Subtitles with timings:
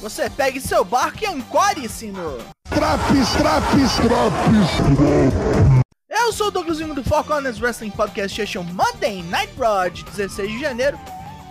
[0.00, 2.38] Você pegue seu barco e ancore-se no...
[2.70, 5.60] Traps, traps, traps.
[6.08, 10.52] Eu sou o Douglasinho do Four Corners Wrestling Podcast Session Monday Night Raw de 16
[10.52, 10.98] de janeiro.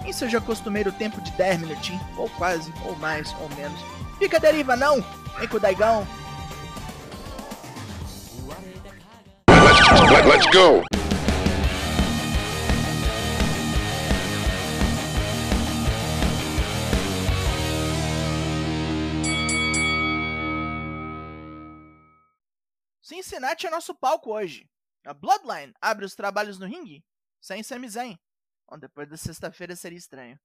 [0.04, 3.80] Em seu já costumeiro tempo de 10 minutinhos, ou quase, ou mais, ou menos.
[4.18, 5.05] Fica a deriva não,
[5.38, 6.07] vem com o Daigão.
[9.47, 10.98] Let, let's go.
[23.30, 24.68] Cincinnati é nosso palco hoje.
[25.06, 27.06] A Bloodline abre os trabalhos no ringue
[27.40, 28.18] sem Sami Zayn.
[28.68, 30.40] Bom, depois da sexta-feira seria estranho.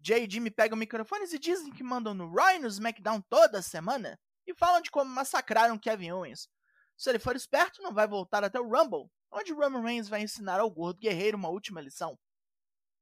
[0.00, 3.60] Jay e Jimmy pegam microfones e dizem que mandam no Raw e no SmackDown toda
[3.60, 4.16] semana
[4.46, 6.48] e falam de como massacraram Kevin Owens.
[6.96, 10.60] Se ele for esperto, não vai voltar até o Rumble, onde Roman Reigns vai ensinar
[10.60, 12.16] ao gordo guerreiro uma última lição.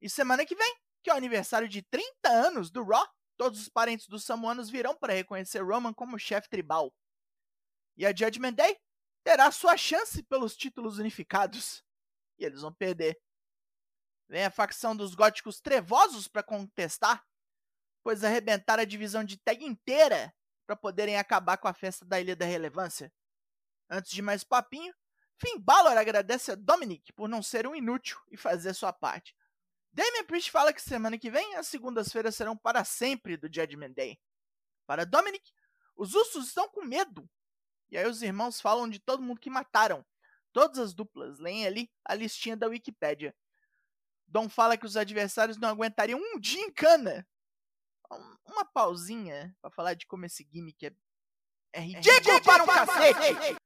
[0.00, 3.06] E semana que vem, que é o aniversário de 30 anos do Raw,
[3.36, 6.94] todos os parentes dos samuanos virão para reconhecer Roman como chefe tribal.
[7.94, 8.78] E a Judgment Day
[9.28, 11.84] terá sua chance pelos títulos unificados.
[12.38, 13.20] E eles vão perder.
[14.26, 17.22] Vem a facção dos góticos trevosos para contestar,
[18.02, 20.34] pois arrebentaram a divisão de tag inteira
[20.66, 23.12] para poderem acabar com a festa da Ilha da Relevância.
[23.90, 24.94] Antes de mais papinho,
[25.36, 29.36] Finn Balor agradece a Dominic por não ser um inútil e fazer sua parte.
[29.92, 34.18] Damian Priest fala que semana que vem as segundas-feiras serão para sempre do Judgment Day.
[34.86, 35.52] Para Dominic,
[35.94, 37.28] os ursos estão com medo.
[37.90, 40.04] E aí os irmãos falam de todo mundo que mataram.
[40.52, 43.34] Todas as duplas, leem ali a listinha da Wikipédia.
[44.26, 47.26] Dom fala que os adversários não aguentariam um dia em cana.
[48.46, 50.92] Uma pausinha para falar de como esse gimmick é,
[51.72, 53.56] é ridículo é para um cacete.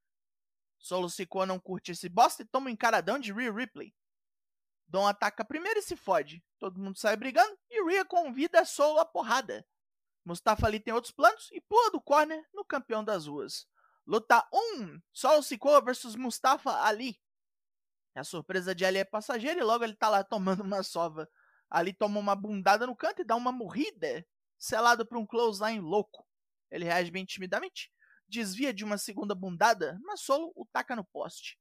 [0.78, 3.94] Solo Sikoa não curte esse bosta e toma um encaradão de Rhea Ripley.
[4.86, 6.44] Dom ataca primeiro e se fode.
[6.58, 9.66] Todo mundo sai brigando e Rhea convida Solo a porrada.
[10.24, 13.66] Mustafa ali tem outros planos e pula do corner no campeão das ruas.
[14.06, 17.20] Luta 1: Solo Sikoa versus Mustafa Ali.
[18.14, 21.28] A surpresa de Ali é passageira e logo ele tá lá tomando uma sova.
[21.70, 24.26] Ali toma uma bundada no canto e dá uma morrida,
[24.58, 26.26] selado por um clothesline louco.
[26.70, 27.90] Ele reage bem timidamente,
[28.28, 31.58] desvia de uma segunda bundada, mas Solo o taca no poste.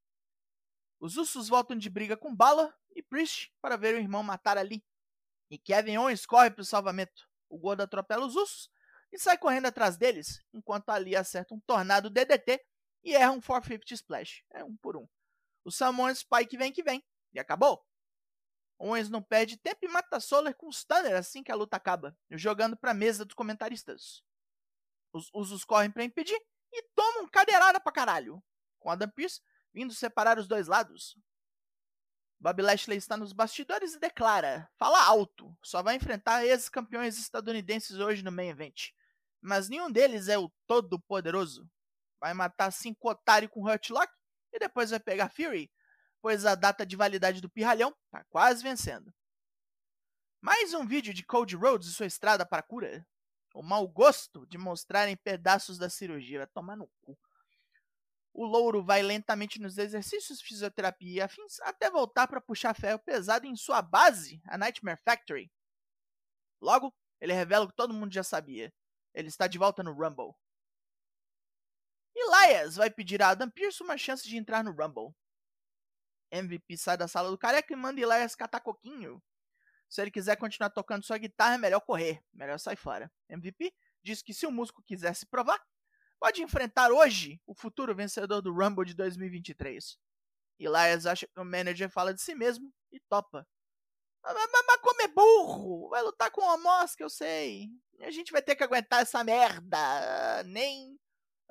[0.99, 4.83] Os Usos voltam de briga com Bala e Priest para ver o irmão matar Ali.
[5.49, 7.29] E Kevin Owens corre para o salvamento.
[7.49, 8.69] O gordo atropela os Usos
[9.11, 12.63] e sai correndo atrás deles, enquanto Ali acerta um tornado DDT
[13.03, 14.43] e erra um 450 Splash.
[14.51, 15.07] É um por um.
[15.63, 17.03] O Samoan Spike vem que vem.
[17.33, 17.85] E acabou.
[18.79, 22.75] Owens não perde tempo e mata Solar com Stunner assim que a luta acaba, jogando
[22.75, 24.23] para a mesa dos comentaristas.
[25.13, 26.39] Os Usos correm para impedir
[26.73, 28.43] e tomam cadeirada pra caralho,
[28.79, 29.41] com Adam Pearce
[29.73, 31.15] vindo separar os dois lados.
[32.39, 38.23] Bob Lashley está nos bastidores e declara: fala alto, só vai enfrentar ex-campeões estadunidenses hoje
[38.23, 38.89] no main event.
[39.41, 41.67] Mas nenhum deles é o todo-poderoso.
[42.19, 44.13] Vai matar cinco otários com Hurtlock
[44.53, 45.71] e depois vai pegar Fury,
[46.21, 49.11] pois a data de validade do pirralhão tá quase vencendo.
[50.39, 53.05] Mais um vídeo de Cody Rhodes e sua estrada para a cura.
[53.53, 57.17] O mau gosto de mostrarem pedaços da cirurgia vai tomar no cu.
[58.33, 63.45] O louro vai lentamente nos exercícios, fisioterapia e afins até voltar para puxar ferro pesado
[63.45, 65.51] em sua base, a Nightmare Factory.
[66.61, 68.73] Logo, ele revela o que todo mundo já sabia.
[69.13, 70.33] Ele está de volta no Rumble.
[72.15, 75.15] Elias vai pedir a Adam Pearce uma chance de entrar no Rumble.
[76.31, 79.21] MVP sai da sala do careca e manda Elias catar coquinho.
[79.89, 83.11] Se ele quiser continuar tocando sua guitarra, é melhor correr, melhor sair fora.
[83.29, 85.61] MVP diz que se o músico quiser se provar,
[86.17, 89.97] pode enfrentar hoje o futuro vencedor do Rumble de 2023.
[90.57, 93.45] Elias acha que o manager fala de si mesmo e topa.
[94.23, 94.35] Mas,
[94.67, 95.89] mas, como é burro!
[95.89, 97.69] Vai lutar com o mosca, eu sei.
[98.01, 100.43] A gente vai ter que aguentar essa merda.
[100.43, 100.99] Nem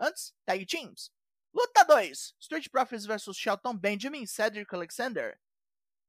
[0.00, 1.10] Antes, Tag Teams.
[1.52, 5.38] Luta 2: Street Profits vs Shelton Benjamin Cedric Alexander.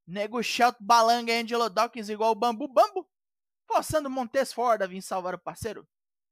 [0.07, 3.05] Nego Shelton balanga Angelo Dawkins igual o Bambu Bambu,
[3.67, 5.85] forçando Montes Ford a vir salvar o parceiro.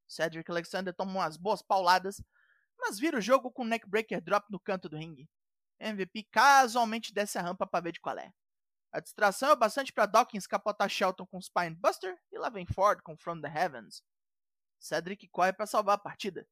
[0.07, 2.23] Cedric Alexander toma umas boas pauladas,
[2.79, 5.29] mas vira o jogo com um neckbreaker drop no canto do ringue.
[5.81, 8.31] MVP casualmente desce a rampa para ver de qual é.
[8.91, 13.01] A distração é bastante para Dawkins capotar Shelton com Spine Buster e lá vem Ford
[13.03, 14.03] com From the Heavens.
[14.79, 16.47] Cedric corre para salvar a partida.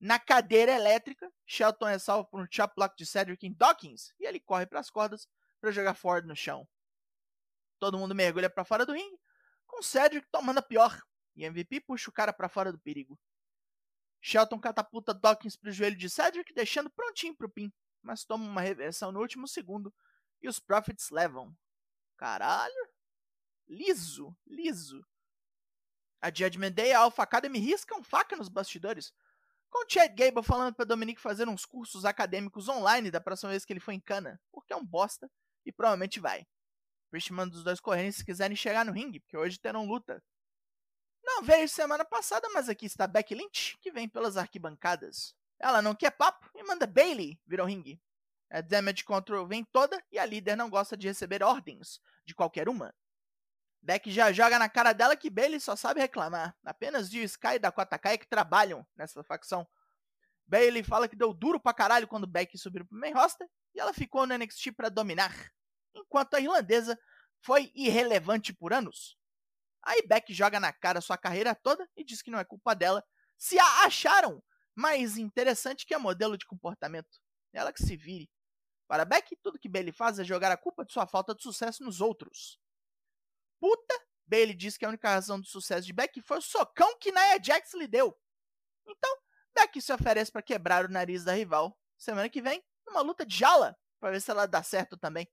[0.00, 4.26] Na cadeira elétrica, Shelton é salvo por um chop block de Cedric em Dawkins e
[4.26, 5.28] ele corre para as cordas
[5.60, 6.66] para jogar Ford no chão.
[7.78, 9.20] Todo mundo mergulha para fora do ringue,
[9.66, 10.98] com Cedric tomando a pior,
[11.36, 13.18] e MVP puxa o cara para fora do perigo.
[14.20, 17.70] Shelton catapulta Dawkins para o joelho de Cedric, deixando prontinho para o pin,
[18.02, 19.92] mas toma uma reversão no último segundo
[20.44, 21.56] e os Profits levam.
[22.18, 22.88] Caralho!
[23.66, 25.04] Liso, liso.
[26.20, 29.12] A Judgment Day e a Alpha Academy riscam faca nos bastidores,
[29.70, 33.72] com Chad Gable falando para Dominic fazer uns cursos acadêmicos online da próxima vez que
[33.72, 35.30] ele for em cana, porque é um bosta
[35.64, 36.46] e provavelmente vai.
[37.10, 40.22] Priest manda os dois correndo se quiserem chegar no ringue, porque hoje terão luta.
[41.24, 45.34] Não veio semana passada, mas aqui está Becky Lynch, que vem pelas arquibancadas.
[45.58, 48.00] Ela não quer papo e manda Bailey vir ao ringue.
[48.50, 52.68] A Damage Control vem toda e a líder não gosta de receber ordens de qualquer
[52.68, 52.94] uma.
[53.82, 56.56] Beck já joga na cara dela que Bailey só sabe reclamar.
[56.64, 59.66] Apenas Dio Sky e Dakota Kai que trabalham nessa facção.
[60.46, 63.92] Bailey fala que deu duro pra caralho quando Beck subiu pro main roster e ela
[63.92, 65.34] ficou no NXT para dominar,
[65.94, 66.98] enquanto a irlandesa
[67.42, 69.18] foi irrelevante por anos.
[69.82, 73.04] Aí Beck joga na cara sua carreira toda e diz que não é culpa dela
[73.36, 74.42] se a acharam
[74.74, 77.20] mais interessante que a modelo de comportamento.
[77.52, 78.30] Ela que se vire.
[78.86, 81.82] Para Beck, tudo que Bailey faz é jogar a culpa de sua falta de sucesso
[81.82, 82.58] nos outros.
[83.58, 83.94] Puta,
[84.26, 87.42] Bailey diz que a única razão do sucesso de Beck foi o socão que Nia
[87.42, 88.18] Jax lhe deu.
[88.86, 89.16] Então,
[89.54, 93.36] Beck se oferece para quebrar o nariz da rival semana que vem, numa luta de
[93.36, 95.26] jaula, para ver se ela dá certo também.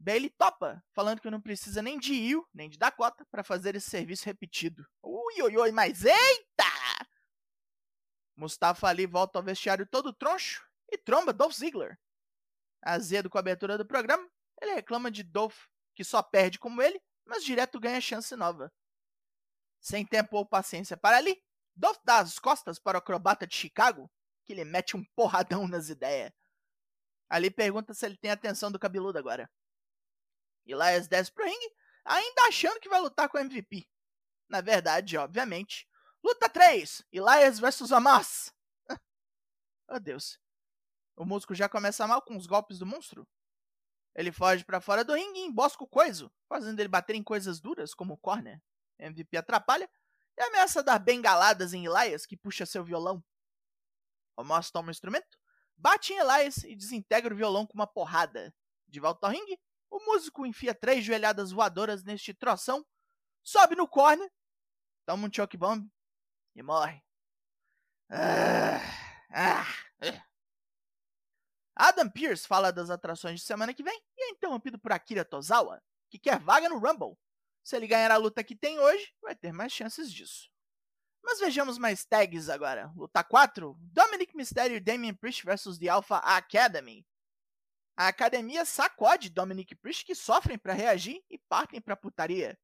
[0.00, 3.90] Bailey topa, falando que não precisa nem de Io, nem de Dakota para fazer esse
[3.90, 4.86] serviço repetido.
[5.02, 6.64] Ui, ui, ui, mas eita!
[8.36, 11.98] Mustafa Ali volta ao vestiário todo troncho e tromba Dolph Ziggler.
[12.82, 14.28] Azedo com a abertura do programa,
[14.60, 18.72] ele reclama de Dolph, que só perde como ele, mas direto ganha chance nova.
[19.80, 21.40] Sem tempo ou paciência para ali,
[21.74, 24.10] Dolph dá as costas para o acrobata de Chicago,
[24.44, 26.32] que lhe mete um porradão nas ideias.
[27.28, 29.50] Ali pergunta se ele tem atenção do cabeludo agora.
[30.64, 33.86] Elias desce pro ringue, ainda achando que vai lutar com o MVP.
[34.48, 35.88] Na verdade, obviamente.
[36.24, 38.52] Luta 3: Elias vs Amos.
[39.88, 40.38] oh Deus.
[41.18, 43.26] O músico já começa mal com os golpes do monstro.
[44.14, 47.60] Ele foge para fora do ringue e embosca o coiso, fazendo ele bater em coisas
[47.60, 48.62] duras, como o corner.
[49.00, 49.90] MVP atrapalha
[50.36, 53.22] e ameaça dar bengaladas em Elias, que puxa seu violão.
[54.36, 55.36] Amos toma o instrumento,
[55.76, 58.54] bate em Elias e desintegra o violão com uma porrada.
[58.86, 59.58] De volta ao ringue,
[59.90, 62.86] o músico enfia três joelhadas voadoras neste troção,
[63.42, 64.30] sobe no corner,
[65.04, 65.84] toma um choke bomb
[66.54, 67.02] e morre.
[68.08, 68.80] Ah,
[69.30, 69.66] ah,
[70.00, 70.27] ah.
[71.80, 75.80] Adam Pearce fala das atrações de semana que vem e é interrompido por Akira Tozawa,
[76.10, 77.16] que quer vaga no Rumble.
[77.62, 80.50] Se ele ganhar a luta que tem hoje, vai ter mais chances disso.
[81.22, 82.90] Mas vejamos mais tags agora.
[82.96, 87.06] Luta 4: Dominic Mysterio e Damian Priest vs The Alpha Academy.
[87.96, 92.58] A academia sacode Dominic Priest que sofrem para reagir e partem para putaria.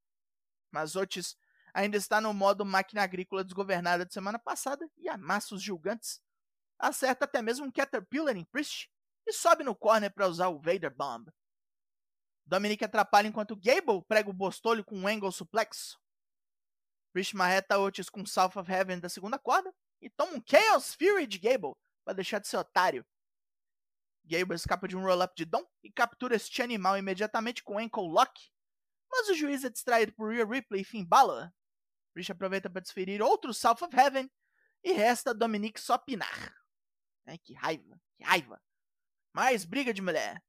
[0.72, 1.36] Mas Otis
[1.72, 6.20] ainda está no modo máquina agrícola desgovernada de semana passada e amassa os julgantes.
[6.78, 8.90] Acerta até mesmo um Caterpillar em Priest
[9.26, 11.28] e sobe no corner para usar o Vader Bomb.
[12.46, 15.96] Dominic atrapalha enquanto Gable prega o bostolho com um angle suplex.
[17.12, 21.26] Priest marreta Otis com South of Heaven da segunda corda e toma um Chaos Fury
[21.26, 21.72] de Gable
[22.04, 23.04] para deixar de ser otário.
[24.24, 28.50] Gable escapa de um roll-up de Dom e captura este animal imediatamente com Ankle Lock,
[29.10, 31.50] mas o juiz é distraído por Rhea Ripley e Finn Balor.
[32.16, 34.30] Rich aproveita para desferir outro South of Heaven
[34.82, 36.54] e resta Dominique só pinar.
[37.26, 38.60] Ai, que raiva, que raiva.
[39.34, 40.40] Mais briga de mulher.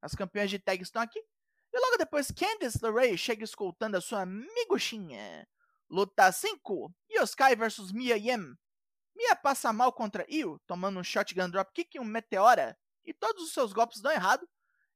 [0.00, 1.24] As campeãs de tag estão aqui.
[1.72, 5.48] E logo depois Candice LeRae chega escoltando a sua miguxinha.
[5.88, 6.92] Luta 5.
[7.08, 8.56] Io Sky vs Mia Yim.
[9.14, 13.52] Mia passa mal contra Io, tomando um shotgun dropkick e um meteora e todos os
[13.52, 14.48] seus golpes dão errado,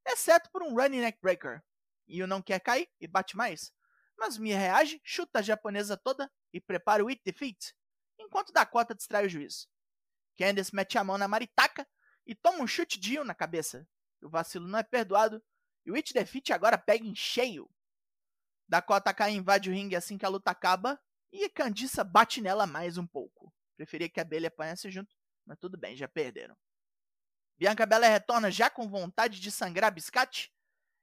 [0.05, 1.63] exceto por um running neck breaker.
[2.07, 3.73] Io não quer cair e bate mais,
[4.17, 7.73] mas Mia reage, chuta a japonesa toda e prepara o It Defeat,
[8.19, 9.67] enquanto Dakota distrai o juiz.
[10.37, 11.87] Candice mete a mão na maritaca
[12.27, 13.87] e toma um chute de Io na cabeça.
[14.21, 15.41] O vacilo não é perdoado
[15.85, 17.69] e o It Defeat agora pega em cheio.
[18.67, 22.67] Dakota cai e invade o ringue assim que a luta acaba e Candice bate nela
[22.67, 23.53] mais um pouco.
[23.77, 25.15] Preferia que a Bailey apanhasse junto,
[25.45, 26.57] mas tudo bem, já perderam.
[27.57, 30.53] Bianca Belair retorna já com vontade de sangrar biscate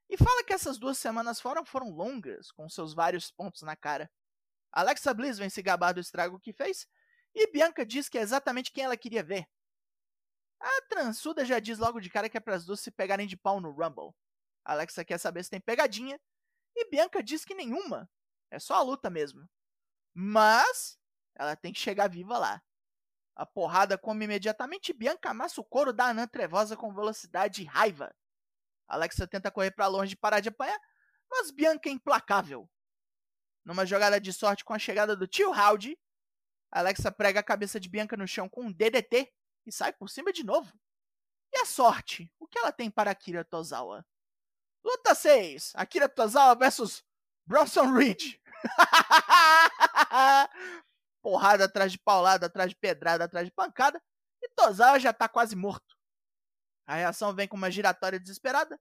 [0.07, 4.11] e fala que essas duas semanas fora foram longas, com seus vários pontos na cara.
[4.71, 6.87] Alexa Bliss vem se gabar do estrago que fez
[7.33, 9.47] e Bianca diz que é exatamente quem ela queria ver.
[10.65, 13.37] A transuda já diz logo de cara que é para as duas se pegarem de
[13.37, 14.15] pau no Rumble.
[14.63, 16.19] Alexa quer saber se tem pegadinha
[16.75, 18.09] e Bianca diz que nenhuma.
[18.49, 19.47] É só a luta mesmo.
[20.11, 20.97] Mas
[21.35, 22.63] ela tem que chegar viva lá.
[23.35, 27.65] A porrada come imediatamente e Bianca amassa o couro da Anã Trevosa com velocidade e
[27.65, 28.11] raiva.
[28.87, 30.79] Alexa tenta correr para longe e parar de apanhar,
[31.29, 32.67] mas Bianca é implacável.
[33.63, 35.95] Numa jogada de sorte com a chegada do tio Howdy,
[36.71, 39.31] Alexa prega a cabeça de Bianca no chão com um DDT
[39.65, 40.71] e sai por cima de novo.
[41.53, 42.31] E a sorte?
[42.39, 44.05] O que ela tem para Akira Tozawa?
[44.83, 47.03] Luta 6: Akira Tozawa versus
[47.45, 48.39] Bronson Reed.
[51.25, 53.99] porrada atrás de paulada, atrás de pedrada, atrás de pancada,
[54.43, 55.97] e Tozawa já tá quase morto.
[56.85, 58.79] A reação vem com uma giratória desesperada,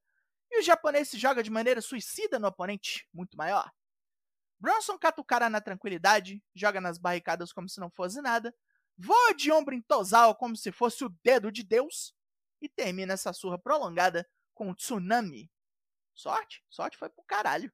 [0.50, 3.73] e o japonês se joga de maneira suicida no oponente, muito maior.
[4.61, 8.55] Bronson cata o cara na tranquilidade, joga nas barricadas como se não fosse nada,
[8.97, 12.15] voa de ombro em Tozawa como se fosse o dedo de Deus,
[12.61, 15.51] e termina essa surra prolongada com um tsunami.
[16.15, 16.65] Sorte?
[16.71, 17.73] Sorte foi pro caralho.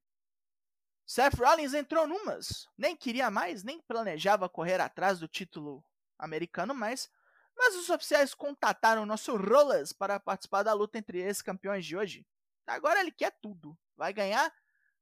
[1.06, 2.68] Seth Rollins entrou numas.
[2.76, 5.84] Nem queria mais, nem planejava correr atrás do título
[6.18, 7.10] americano mais,
[7.56, 12.26] mas os oficiais contataram nosso Rollins para participar da luta entre esses campeões de hoje.
[12.66, 13.76] Agora ele quer tudo.
[13.96, 14.52] Vai ganhar,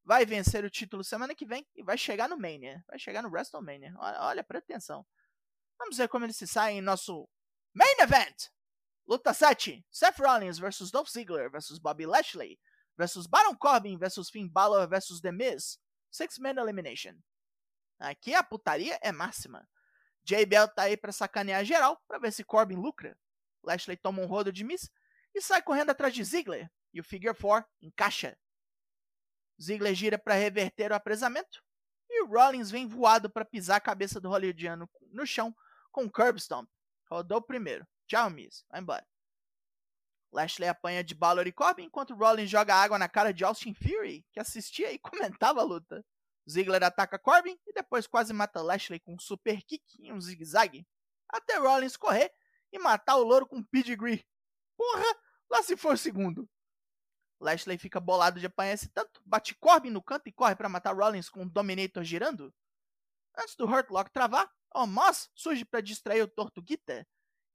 [0.05, 2.83] vai vencer o título semana que vem e vai chegar no Mania.
[2.89, 3.95] Vai chegar no WrestleMania.
[3.99, 5.07] Olha, olha presta atenção.
[5.79, 7.29] Vamos ver como ele se sai em nosso
[7.73, 8.49] Main Event.
[9.07, 9.87] Luta 7.
[9.91, 12.59] Seth Rollins versus Dolph Ziggler versus Bobby Lashley
[12.97, 15.79] versus Baron Corbin versus Finn Balor versus The Miz.
[16.11, 17.15] Six-Man Elimination.
[17.99, 19.69] Aqui a putaria é máxima.
[20.25, 23.17] JBL tá aí pra sacanear geral, pra ver se Corbin lucra.
[23.63, 24.91] Lashley toma um rodo de Miss
[25.35, 28.37] e sai correndo atrás de Ziggler, e o Figure 4 encaixa.
[29.61, 31.63] Ziggler gira para reverter o apresamento,
[32.09, 35.55] e Rollins vem voado para pisar a cabeça do hollywoodiano no chão
[35.99, 36.71] com um curb stomp.
[37.11, 37.85] Rodou primeiro.
[38.07, 38.64] Tchau, Miss.
[38.71, 39.05] Vai embora.
[40.33, 44.25] Lashley apanha de Balor e Corbin, enquanto Rollins joga água na cara de Austin Fury,
[44.31, 46.05] que assistia e comentava a luta.
[46.49, 50.87] Ziggler ataca Corbin e depois quase mata Lashley com um super kick e um zigue-zague,
[51.28, 52.33] até Rollins correr
[52.73, 54.25] e matar o louro com um pedigree.
[54.76, 55.17] Porra,
[55.50, 56.49] lá se for o segundo.
[57.40, 60.95] Lashley fica bolado de apanhar esse tanto, bate Corbin no canto e corre para matar
[60.95, 62.55] Rollins com o Dominator girando.
[63.37, 67.07] Antes do Hurt Lock travar, Omos surge para distrair o Tortuguita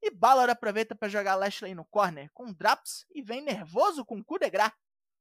[0.02, 4.38] e Balor aproveita para jogar Lashley no corner com Draps e vem nervoso com coup
[4.38, 4.72] de gras.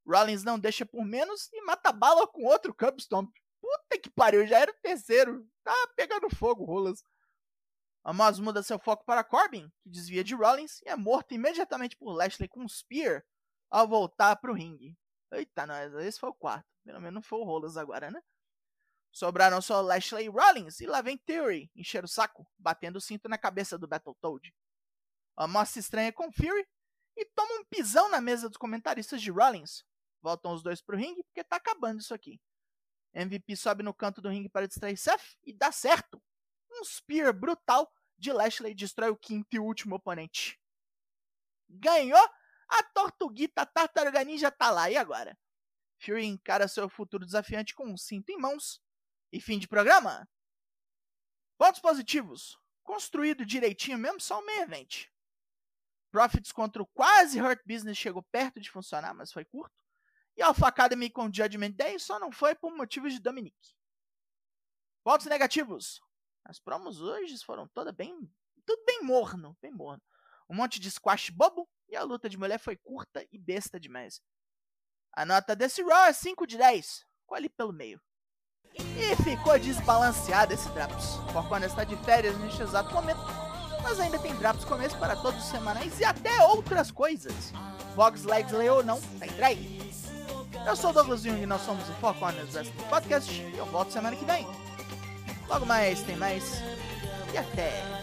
[0.05, 3.33] Rollins não deixa por menos e mata Balor com outro Cub Stomp.
[3.61, 5.47] Puta que pariu, já era o terceiro.
[5.63, 7.01] Tá pegando fogo, rolas.
[8.03, 12.11] Amos muda seu foco para Corbin, que desvia de Rollins e é morto imediatamente por
[12.11, 13.23] Lashley com Spear
[13.71, 14.97] ao voltar pro ringue.
[15.31, 16.67] Eita, nós, esse foi o quarto.
[16.83, 18.21] Pelo menos não foi o Rollins agora, né?
[19.13, 23.37] Sobraram só Lashley Rollins e lá vem Theory, encher o saco, batendo o cinto na
[23.37, 24.51] cabeça do Battletoad.
[25.37, 26.67] Amos se estranha com Fury
[27.15, 29.85] e toma um pisão na mesa dos comentaristas de Rollins.
[30.19, 32.41] Voltam os dois pro ringue porque tá acabando isso aqui.
[33.13, 36.19] MVP sobe no canto do ringue para distrair Seth e dá certo.
[36.71, 40.59] Um spear brutal de Lashley destrói o quinto e último oponente.
[41.69, 42.29] Ganhou?
[42.67, 45.37] A Tortuguita Tartaruga Ninja tá lá, e agora?
[45.99, 48.81] Fury encara seu futuro desafiante com um cinto em mãos.
[49.33, 50.29] E fim de programa?
[51.57, 52.55] Pontos positivos.
[52.83, 55.07] Construído direitinho mesmo, só o main event.
[56.11, 59.73] Profits contra o quase Hurt Business chegou perto de funcionar, mas foi curto.
[60.37, 63.73] E Alpha Academy com Judgment Day só não foi por motivos de Dominique.
[65.03, 65.99] Pontos negativos.
[66.45, 68.15] As promos hoje foram todas bem.
[68.67, 70.03] Tudo bem morno, bem morno.
[70.47, 74.21] Um monte de squash bobo e a luta de mulher foi curta e besta demais.
[75.11, 77.99] A nota desse Raw é 5 de 10, ficou ali pelo meio.
[78.97, 81.19] E ficou desbalanceado esse Drops.
[81.31, 83.21] Forcona está de férias neste exato momento
[83.83, 87.53] mas ainda tem drops começo para todos os semanais e até outras coisas.
[87.95, 89.93] Vox Legsley ou não, tá entre aí.
[90.65, 93.65] Eu sou o Douglas Jung e nós somos o Four Corners Wrestling Podcast e eu
[93.65, 94.47] volto semana que vem.
[95.49, 96.63] Logo mais, tem mais.
[97.33, 98.02] E até!